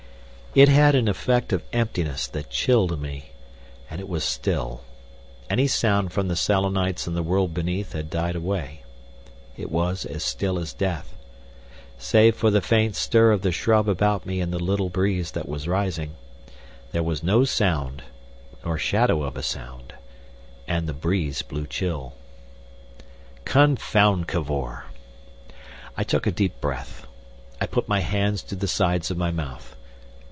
[0.53, 3.29] It had an effect of emptiness that chilled me.
[3.89, 4.81] And it was still.
[5.49, 8.83] Any sound from the Selenites in the world beneath had died away.
[9.55, 11.15] It was as still as death.
[11.97, 15.47] Save for the faint stir of the shrub about me in the little breeze that
[15.47, 16.15] was rising,
[16.91, 18.03] there was no sound
[18.65, 19.93] nor shadow of a sound.
[20.67, 22.11] And the breeze blew chill.
[23.45, 24.83] Confound Cavor!
[25.95, 27.07] I took a deep breath.
[27.61, 29.77] I put my hands to the sides of my mouth.